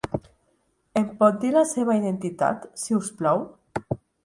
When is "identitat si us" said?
1.99-3.13